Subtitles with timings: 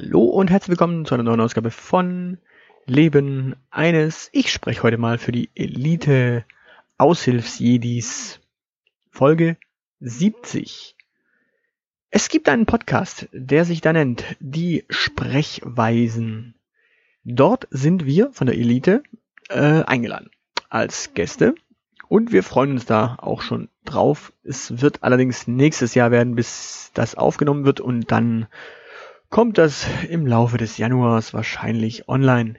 [0.00, 2.38] und herzlich willkommen zu einer neuen Ausgabe von
[2.86, 4.28] Leben eines.
[4.32, 6.44] Ich spreche heute mal für die Elite
[6.98, 8.38] Aushilfsjedis
[9.10, 9.56] Folge
[9.98, 10.94] 70.
[12.10, 16.54] Es gibt einen Podcast, der sich da nennt Die Sprechweisen.
[17.24, 19.02] Dort sind wir von der Elite
[19.48, 20.30] äh, eingeladen
[20.68, 21.56] als Gäste
[22.06, 24.32] und wir freuen uns da auch schon drauf.
[24.44, 28.46] Es wird allerdings nächstes Jahr werden, bis das aufgenommen wird und dann
[29.30, 32.56] kommt das im Laufe des Januars wahrscheinlich online.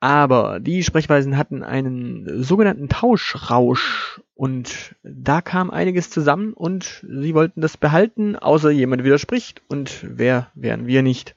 [0.00, 7.60] Aber die Sprechweisen hatten einen sogenannten Tauschrausch und da kam einiges zusammen und sie wollten
[7.60, 11.34] das behalten, außer jemand widerspricht und wer wären wir nicht,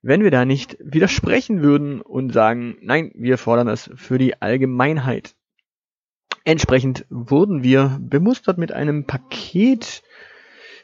[0.00, 5.34] wenn wir da nicht widersprechen würden und sagen, nein, wir fordern das für die Allgemeinheit.
[6.44, 10.02] Entsprechend wurden wir bemustert mit einem Paket.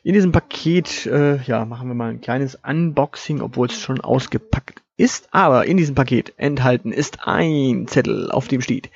[0.03, 4.83] In diesem Paket, äh, ja, machen wir mal ein kleines Unboxing, obwohl es schon ausgepackt
[4.97, 5.29] ist.
[5.33, 8.91] Aber in diesem Paket enthalten ist ein Zettel, auf dem steht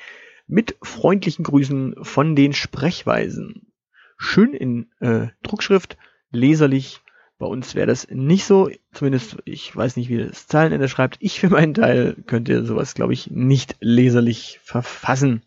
[0.47, 3.73] mit freundlichen Grüßen von den Sprechweisen.
[4.19, 5.97] Schön in äh, Druckschrift,
[6.31, 7.01] leserlich.
[7.39, 11.17] Bei uns wäre das nicht so, zumindest ich weiß nicht, wie das Zahlenende schreibt.
[11.21, 15.43] Ich für meinen Teil könnte sowas, glaube ich, nicht leserlich verfassen.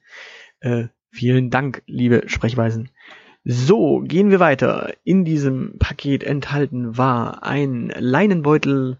[0.60, 2.90] Äh, Vielen Dank, liebe Sprechweisen.
[3.48, 4.96] So, gehen wir weiter.
[5.04, 8.98] In diesem Paket enthalten war ein Leinenbeutel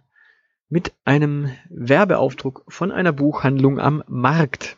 [0.70, 4.78] mit einem Werbeaufdruck von einer Buchhandlung am Markt.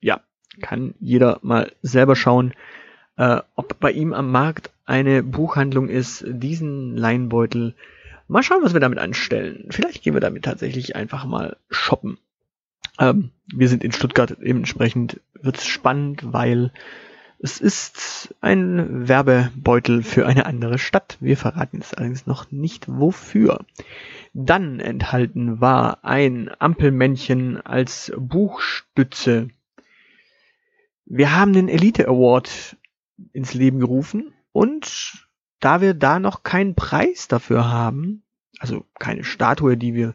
[0.00, 0.22] Ja,
[0.62, 2.54] kann jeder mal selber schauen,
[3.16, 7.74] äh, ob bei ihm am Markt eine Buchhandlung ist, diesen Leinenbeutel.
[8.28, 9.66] Mal schauen, was wir damit anstellen.
[9.68, 12.16] Vielleicht gehen wir damit tatsächlich einfach mal shoppen.
[12.98, 16.72] Ähm, wir sind in Stuttgart, dementsprechend wird es spannend, weil
[17.38, 21.18] es ist ein Werbebeutel für eine andere Stadt.
[21.20, 23.64] Wir verraten es allerdings noch nicht wofür.
[24.32, 29.48] Dann enthalten war ein Ampelmännchen als Buchstütze.
[31.06, 32.76] Wir haben den Elite Award
[33.32, 35.26] ins Leben gerufen und
[35.60, 38.22] da wir da noch keinen Preis dafür haben,
[38.58, 40.14] also keine Statue, die wir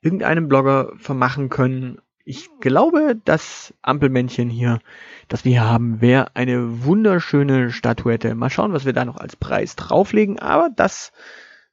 [0.00, 4.80] irgendeinem Blogger vermachen können, ich glaube, das Ampelmännchen hier,
[5.28, 8.34] das wir hier haben, wäre eine wunderschöne Statuette.
[8.34, 11.12] Mal schauen, was wir da noch als Preis drauflegen, aber das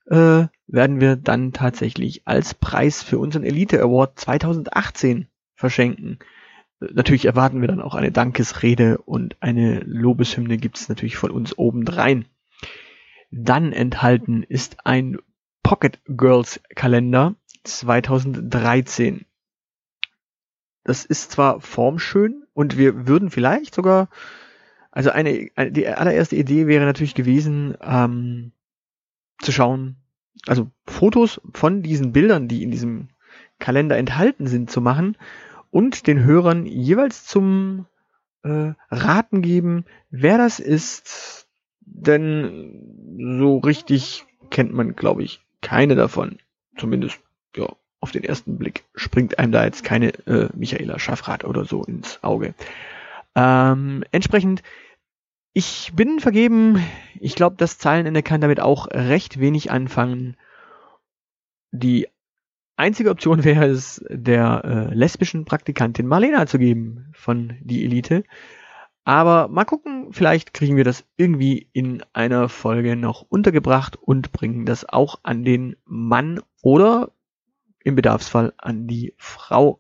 [0.06, 6.20] äh, werden wir dann tatsächlich als Preis für unseren Elite Award 2018 verschenken.
[6.80, 11.58] Natürlich erwarten wir dann auch eine Dankesrede und eine Lobeshymne gibt es natürlich von uns
[11.58, 12.28] obendrein.
[13.30, 15.18] Dann enthalten ist ein
[15.64, 19.26] Pocket Girls Kalender 2013
[20.86, 24.08] das ist zwar formschön und wir würden vielleicht sogar,
[24.92, 28.54] also eine, eine die allererste Idee wäre natürlich gewesen, ähm,
[29.42, 29.98] zu schauen,
[30.48, 33.10] also Fotos von diesen Bildern, die in diesem
[33.60, 35.18] Kalender enthalten sind, zu machen
[35.72, 37.88] und den Hörern jeweils zum
[38.44, 41.48] äh, Raten geben, wer das ist,
[41.82, 46.38] denn so richtig kennt man, glaube ich, keine davon.
[46.78, 47.20] Zumindest,
[48.06, 52.24] auf den ersten Blick springt einem da jetzt keine äh, Michaela Schaffrath oder so ins
[52.24, 52.54] Auge.
[53.34, 54.62] Ähm, entsprechend,
[55.54, 56.86] ich bin vergeben.
[57.20, 60.38] Ich glaube, das Zeilenende kann damit auch recht wenig anfangen.
[61.72, 62.08] Die
[62.78, 68.24] einzige Option wäre es, der äh, lesbischen Praktikantin Marlena zu geben von die Elite.
[69.04, 74.68] Aber mal gucken, vielleicht kriegen wir das irgendwie in einer Folge noch untergebracht und bringen
[74.68, 77.10] das auch an den Mann oder
[77.86, 79.80] im Bedarfsfall an die Frau.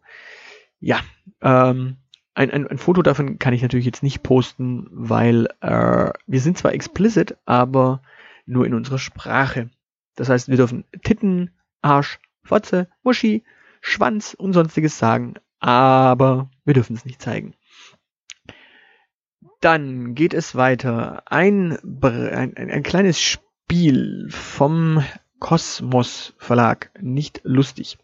[0.79, 1.01] Ja,
[1.41, 1.97] ähm,
[2.35, 6.57] ein, ein, ein Foto davon kann ich natürlich jetzt nicht posten, weil äh, wir sind
[6.57, 8.01] zwar explicit, aber
[8.45, 9.69] nur in unserer Sprache.
[10.15, 11.51] Das heißt, wir dürfen Titten,
[11.81, 13.43] Arsch, Fotze, Muschi,
[13.81, 17.55] Schwanz und sonstiges sagen, aber wir dürfen es nicht zeigen.
[19.61, 21.23] Dann geht es weiter.
[21.25, 25.03] Ein, ein, ein, ein kleines Spiel vom
[25.39, 26.91] Kosmos Verlag.
[27.01, 27.97] Nicht lustig.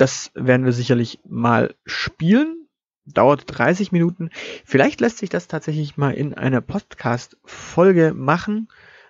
[0.00, 2.66] Das werden wir sicherlich mal spielen.
[3.04, 4.30] Dauert 30 Minuten.
[4.64, 8.68] Vielleicht lässt sich das tatsächlich mal in einer Podcast-Folge machen.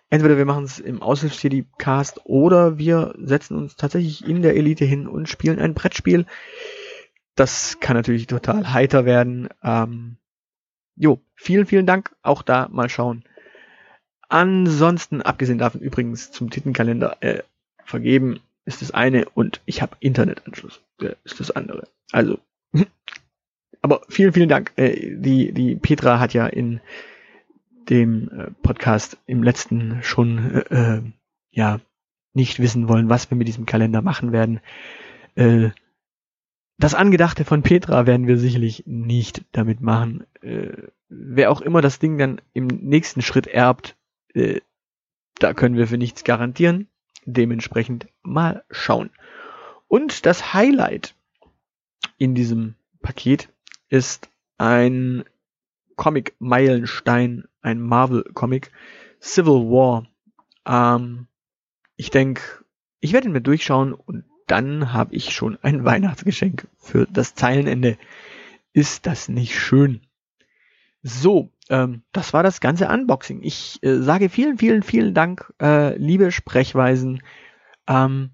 [0.09, 5.07] Entweder wir machen es im Aushilfsjedi-Cast oder wir setzen uns tatsächlich in der Elite hin
[5.07, 6.27] und spielen ein Brettspiel.
[7.37, 9.49] Das kann natürlich total heiter werden.
[9.63, 10.17] Ähm,
[10.97, 12.17] jo, vielen, vielen Dank.
[12.23, 13.23] Auch da mal schauen,
[14.29, 17.43] Ansonsten, abgesehen davon übrigens zum Titelkalender äh,
[17.85, 20.81] vergeben ist das eine und ich habe Internetanschluss,
[21.25, 21.89] ist das andere.
[22.13, 22.39] Also,
[23.83, 24.73] aber vielen, vielen Dank.
[24.77, 26.81] Äh, die, die Petra hat ja in
[27.89, 31.03] dem äh, Podcast im letzten schon, äh, äh,
[31.51, 31.81] ja,
[32.33, 34.61] nicht wissen wollen, was wir mit diesem Kalender machen werden.
[36.79, 40.27] Das Angedachte von Petra werden wir sicherlich nicht damit machen.
[41.09, 43.97] Wer auch immer das Ding dann im nächsten Schritt erbt,
[44.33, 46.87] da können wir für nichts garantieren.
[47.25, 49.11] Dementsprechend mal schauen.
[49.89, 51.15] Und das Highlight
[52.17, 53.49] in diesem Paket
[53.89, 54.29] ist
[54.59, 55.25] ein
[55.97, 58.71] Comic-Meilenstein, ein Marvel-Comic,
[59.21, 60.07] Civil War.
[60.67, 61.27] Ähm,
[61.97, 62.43] ich denke,
[63.01, 67.99] ich werde ihn mir durchschauen und dann habe ich schon ein Weihnachtsgeschenk für das Zeilenende.
[68.73, 70.01] Ist das nicht schön?
[71.03, 73.41] So, ähm, das war das ganze Unboxing.
[73.43, 77.23] Ich äh, sage vielen, vielen, vielen Dank, äh, liebe Sprechweisen.
[77.89, 78.31] Ähm,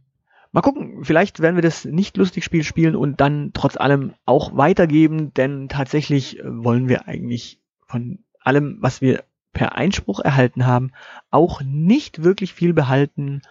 [0.52, 4.56] mal gucken, vielleicht werden wir das nicht lustig Spiel spielen und dann trotz allem auch
[4.56, 9.22] weitergeben, denn tatsächlich äh, wollen wir eigentlich von allem, was wir
[9.52, 10.92] per Einspruch erhalten haben,
[11.30, 13.42] auch nicht wirklich viel behalten,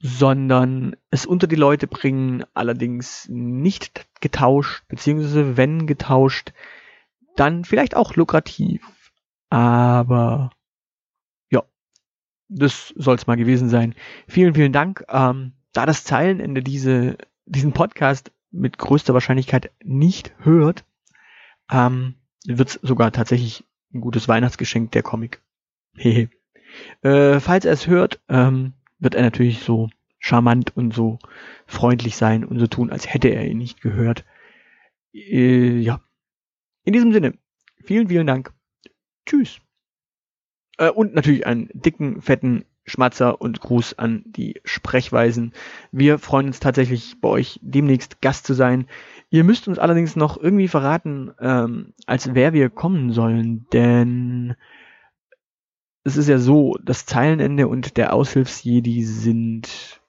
[0.00, 6.52] sondern es unter die Leute bringen, allerdings nicht getauscht, beziehungsweise wenn getauscht,
[7.36, 8.82] dann vielleicht auch lukrativ.
[9.50, 10.50] Aber
[11.50, 11.62] ja,
[12.48, 13.94] das soll es mal gewesen sein.
[14.26, 15.04] Vielen, vielen Dank.
[15.08, 17.16] Ähm, da das Zeilenende diese,
[17.46, 20.84] diesen Podcast mit größter Wahrscheinlichkeit nicht hört,
[21.70, 22.14] ähm,
[22.46, 25.40] wird es sogar tatsächlich ein gutes Weihnachtsgeschenk, der Comic.
[25.96, 26.30] Hehe.
[27.02, 31.18] äh, falls er es hört, ähm, wird er natürlich so charmant und so
[31.66, 34.24] freundlich sein und so tun, als hätte er ihn nicht gehört.
[35.12, 36.00] Äh, ja.
[36.84, 37.34] In diesem Sinne,
[37.84, 38.52] vielen, vielen Dank.
[39.28, 39.60] Tschüss.
[40.78, 45.52] Äh, und natürlich einen dicken, fetten Schmatzer und Gruß an die Sprechweisen.
[45.92, 48.86] Wir freuen uns tatsächlich bei euch demnächst Gast zu sein.
[49.28, 54.56] Ihr müsst uns allerdings noch irgendwie verraten, ähm, als wer wir kommen sollen, denn
[56.04, 60.00] es ist ja so, das Zeilenende und der Aushilfsjedi sind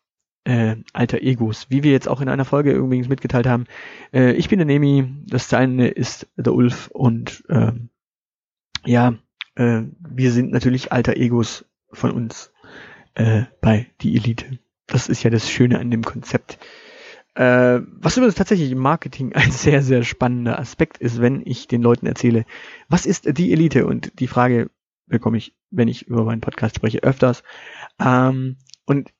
[0.45, 3.65] äh, alter Egos, wie wir jetzt auch in einer Folge übrigens mitgeteilt haben.
[4.13, 7.73] Äh, ich bin der Nemi, das Zeilenende ist der Ulf und äh,
[8.85, 9.15] ja,
[9.55, 12.51] äh, wir sind natürlich alter Egos von uns
[13.15, 14.59] äh, bei die Elite.
[14.87, 16.57] Das ist ja das Schöne an dem Konzept.
[17.35, 21.81] Äh, was übrigens tatsächlich im Marketing ein sehr, sehr spannender Aspekt ist, wenn ich den
[21.81, 22.45] Leuten erzähle,
[22.87, 23.85] was ist die Elite?
[23.85, 24.69] Und die Frage
[25.05, 27.43] bekomme ich, wenn ich über meinen Podcast spreche, öfters.
[27.99, 29.11] Ähm, und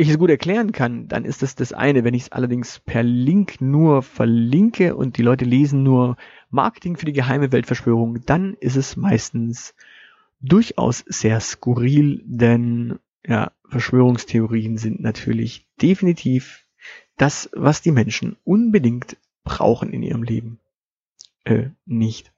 [0.00, 2.04] ich es gut erklären kann, dann ist das das eine.
[2.04, 6.16] Wenn ich es allerdings per Link nur verlinke und die Leute lesen nur
[6.50, 9.74] Marketing für die geheime Weltverschwörung, dann ist es meistens
[10.40, 16.64] durchaus sehr skurril, denn ja, Verschwörungstheorien sind natürlich definitiv
[17.18, 20.58] das, was die Menschen unbedingt brauchen in ihrem Leben.
[21.44, 22.32] Äh, nicht.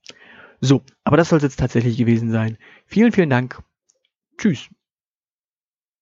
[0.60, 2.58] So, aber das soll es jetzt tatsächlich gewesen sein.
[2.86, 3.62] Vielen, vielen Dank.
[4.36, 4.68] Tschüss.